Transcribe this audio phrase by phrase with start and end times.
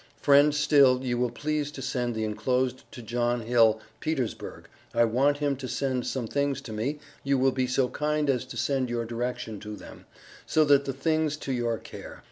[0.19, 5.37] Friend Still you will please to send the enclosed to John Hill Petersburg I want
[5.37, 8.89] him to send some things to me you will be so kind as to send
[8.89, 10.07] your direction to them,
[10.47, 12.19] so that the things to your care.